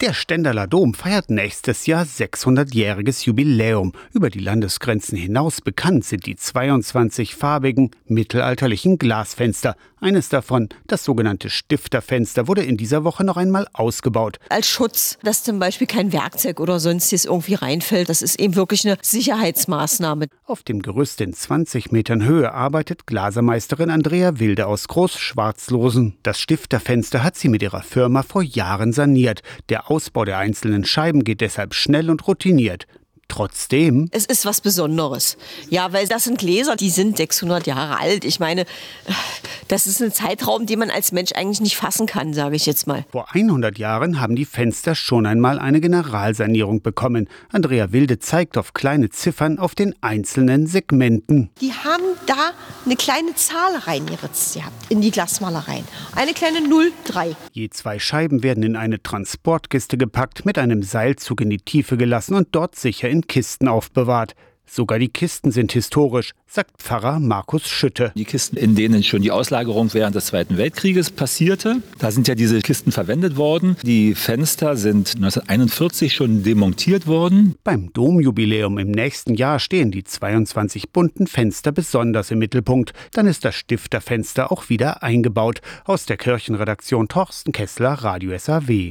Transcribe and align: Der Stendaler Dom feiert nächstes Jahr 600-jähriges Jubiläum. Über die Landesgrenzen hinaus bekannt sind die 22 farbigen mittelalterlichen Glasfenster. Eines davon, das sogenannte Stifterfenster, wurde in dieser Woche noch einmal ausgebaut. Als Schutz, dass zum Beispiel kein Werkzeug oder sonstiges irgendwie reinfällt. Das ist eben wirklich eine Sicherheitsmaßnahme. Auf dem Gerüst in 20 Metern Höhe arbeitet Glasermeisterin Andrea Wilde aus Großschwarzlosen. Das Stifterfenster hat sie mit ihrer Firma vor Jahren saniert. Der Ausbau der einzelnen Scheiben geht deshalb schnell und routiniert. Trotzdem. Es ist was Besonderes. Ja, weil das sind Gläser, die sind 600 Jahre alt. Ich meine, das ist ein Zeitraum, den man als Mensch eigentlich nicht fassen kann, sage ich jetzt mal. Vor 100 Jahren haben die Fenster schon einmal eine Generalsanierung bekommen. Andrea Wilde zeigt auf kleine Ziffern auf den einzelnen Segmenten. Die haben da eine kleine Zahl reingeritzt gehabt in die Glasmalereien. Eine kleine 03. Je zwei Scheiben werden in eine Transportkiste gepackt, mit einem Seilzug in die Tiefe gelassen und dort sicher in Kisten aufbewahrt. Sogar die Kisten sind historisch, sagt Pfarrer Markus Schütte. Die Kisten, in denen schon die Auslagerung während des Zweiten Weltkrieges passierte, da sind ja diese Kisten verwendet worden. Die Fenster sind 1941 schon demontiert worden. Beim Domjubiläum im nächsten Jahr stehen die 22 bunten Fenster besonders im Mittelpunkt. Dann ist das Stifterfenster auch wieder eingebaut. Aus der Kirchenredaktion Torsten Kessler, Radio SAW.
Der 0.00 0.14
Stendaler 0.14 0.66
Dom 0.66 0.94
feiert 0.94 1.28
nächstes 1.28 1.84
Jahr 1.84 2.04
600-jähriges 2.04 3.26
Jubiläum. 3.26 3.92
Über 4.14 4.30
die 4.30 4.38
Landesgrenzen 4.38 5.18
hinaus 5.18 5.60
bekannt 5.60 6.06
sind 6.06 6.24
die 6.24 6.36
22 6.36 7.34
farbigen 7.34 7.90
mittelalterlichen 8.06 8.96
Glasfenster. 8.96 9.76
Eines 10.00 10.30
davon, 10.30 10.70
das 10.86 11.04
sogenannte 11.04 11.50
Stifterfenster, 11.50 12.48
wurde 12.48 12.62
in 12.62 12.78
dieser 12.78 13.04
Woche 13.04 13.22
noch 13.22 13.36
einmal 13.36 13.66
ausgebaut. 13.74 14.38
Als 14.48 14.66
Schutz, 14.66 15.18
dass 15.22 15.44
zum 15.44 15.58
Beispiel 15.58 15.86
kein 15.86 16.14
Werkzeug 16.14 16.60
oder 16.60 16.80
sonstiges 16.80 17.26
irgendwie 17.26 17.52
reinfällt. 17.52 18.08
Das 18.08 18.22
ist 18.22 18.40
eben 18.40 18.56
wirklich 18.56 18.86
eine 18.86 18.96
Sicherheitsmaßnahme. 19.02 20.28
Auf 20.46 20.62
dem 20.62 20.80
Gerüst 20.80 21.20
in 21.20 21.34
20 21.34 21.92
Metern 21.92 22.24
Höhe 22.24 22.54
arbeitet 22.54 23.06
Glasermeisterin 23.06 23.90
Andrea 23.90 24.38
Wilde 24.38 24.66
aus 24.66 24.88
Großschwarzlosen. 24.88 26.16
Das 26.22 26.40
Stifterfenster 26.40 27.22
hat 27.22 27.36
sie 27.36 27.50
mit 27.50 27.62
ihrer 27.62 27.82
Firma 27.82 28.22
vor 28.22 28.42
Jahren 28.42 28.94
saniert. 28.94 29.42
Der 29.68 29.89
Ausbau 29.90 30.24
der 30.24 30.38
einzelnen 30.38 30.84
Scheiben 30.84 31.24
geht 31.24 31.40
deshalb 31.40 31.74
schnell 31.74 32.10
und 32.10 32.26
routiniert. 32.26 32.86
Trotzdem. 33.28 34.08
Es 34.10 34.24
ist 34.26 34.44
was 34.44 34.60
Besonderes. 34.60 35.36
Ja, 35.68 35.92
weil 35.92 36.08
das 36.08 36.24
sind 36.24 36.38
Gläser, 36.38 36.76
die 36.76 36.90
sind 36.90 37.16
600 37.16 37.66
Jahre 37.66 37.98
alt. 37.98 38.24
Ich 38.24 38.40
meine, 38.40 38.66
das 39.70 39.86
ist 39.86 40.02
ein 40.02 40.10
Zeitraum, 40.10 40.66
den 40.66 40.80
man 40.80 40.90
als 40.90 41.12
Mensch 41.12 41.30
eigentlich 41.32 41.60
nicht 41.60 41.76
fassen 41.76 42.06
kann, 42.06 42.34
sage 42.34 42.56
ich 42.56 42.66
jetzt 42.66 42.88
mal. 42.88 43.04
Vor 43.12 43.32
100 43.32 43.78
Jahren 43.78 44.20
haben 44.20 44.34
die 44.34 44.44
Fenster 44.44 44.96
schon 44.96 45.26
einmal 45.26 45.60
eine 45.60 45.80
Generalsanierung 45.80 46.82
bekommen. 46.82 47.28
Andrea 47.52 47.92
Wilde 47.92 48.18
zeigt 48.18 48.58
auf 48.58 48.74
kleine 48.74 49.10
Ziffern 49.10 49.60
auf 49.60 49.76
den 49.76 49.94
einzelnen 50.00 50.66
Segmenten. 50.66 51.50
Die 51.60 51.72
haben 51.72 52.02
da 52.26 52.50
eine 52.84 52.96
kleine 52.96 53.36
Zahl 53.36 53.76
reingeritzt 53.76 54.54
gehabt 54.54 54.74
in 54.88 55.00
die 55.00 55.12
Glasmalereien. 55.12 55.84
Eine 56.16 56.32
kleine 56.32 56.58
03. 57.04 57.36
Je 57.52 57.70
zwei 57.70 58.00
Scheiben 58.00 58.42
werden 58.42 58.64
in 58.64 58.74
eine 58.74 59.00
Transportkiste 59.00 59.96
gepackt, 59.96 60.44
mit 60.44 60.58
einem 60.58 60.82
Seilzug 60.82 61.42
in 61.42 61.50
die 61.50 61.58
Tiefe 61.58 61.96
gelassen 61.96 62.34
und 62.34 62.48
dort 62.52 62.74
sicher 62.74 63.08
in 63.08 63.28
Kisten 63.28 63.68
aufbewahrt. 63.68 64.34
Sogar 64.72 65.00
die 65.00 65.08
Kisten 65.08 65.50
sind 65.50 65.72
historisch, 65.72 66.30
sagt 66.46 66.80
Pfarrer 66.80 67.18
Markus 67.18 67.66
Schütte. 67.66 68.12
Die 68.14 68.24
Kisten, 68.24 68.56
in 68.56 68.76
denen 68.76 69.02
schon 69.02 69.20
die 69.20 69.32
Auslagerung 69.32 69.92
während 69.94 70.14
des 70.14 70.26
Zweiten 70.26 70.58
Weltkrieges 70.58 71.10
passierte, 71.10 71.82
da 71.98 72.12
sind 72.12 72.28
ja 72.28 72.36
diese 72.36 72.60
Kisten 72.60 72.92
verwendet 72.92 73.36
worden. 73.36 73.76
Die 73.82 74.14
Fenster 74.14 74.76
sind 74.76 75.16
1941 75.16 76.14
schon 76.14 76.44
demontiert 76.44 77.08
worden. 77.08 77.56
Beim 77.64 77.92
Domjubiläum 77.92 78.78
im 78.78 78.92
nächsten 78.92 79.34
Jahr 79.34 79.58
stehen 79.58 79.90
die 79.90 80.04
22 80.04 80.90
bunten 80.90 81.26
Fenster 81.26 81.72
besonders 81.72 82.30
im 82.30 82.38
Mittelpunkt. 82.38 82.92
Dann 83.12 83.26
ist 83.26 83.44
das 83.44 83.56
Stifterfenster 83.56 84.52
auch 84.52 84.68
wieder 84.68 85.02
eingebaut. 85.02 85.62
Aus 85.84 86.06
der 86.06 86.16
Kirchenredaktion 86.16 87.08
Torsten 87.08 87.52
Kessler, 87.52 87.94
Radio 87.94 88.38
SAW. 88.38 88.88